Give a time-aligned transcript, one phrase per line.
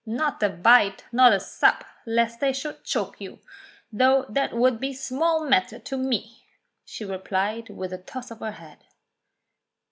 [0.03, 3.37] "Not a bite, not a sup, lest they should choke you:
[3.93, 6.43] though that would be small matter to me,"
[6.83, 8.79] she replied with a toss of her head.